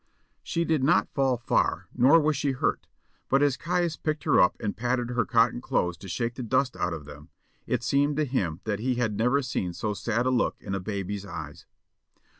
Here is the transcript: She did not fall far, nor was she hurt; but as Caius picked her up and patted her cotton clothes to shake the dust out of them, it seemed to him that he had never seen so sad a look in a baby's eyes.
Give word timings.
She 0.41 0.65
did 0.65 0.83
not 0.83 1.13
fall 1.13 1.37
far, 1.37 1.87
nor 1.95 2.19
was 2.19 2.35
she 2.35 2.53
hurt; 2.53 2.87
but 3.29 3.43
as 3.43 3.55
Caius 3.55 3.97
picked 3.97 4.23
her 4.23 4.41
up 4.41 4.57
and 4.59 4.75
patted 4.75 5.11
her 5.11 5.25
cotton 5.25 5.61
clothes 5.61 5.95
to 5.97 6.07
shake 6.09 6.33
the 6.33 6.41
dust 6.41 6.75
out 6.75 6.91
of 6.91 7.05
them, 7.05 7.29
it 7.67 7.83
seemed 7.83 8.17
to 8.17 8.25
him 8.25 8.61
that 8.63 8.79
he 8.79 8.95
had 8.95 9.15
never 9.15 9.43
seen 9.43 9.73
so 9.73 9.93
sad 9.93 10.25
a 10.25 10.31
look 10.31 10.55
in 10.59 10.73
a 10.73 10.79
baby's 10.79 11.23
eyes. 11.23 11.67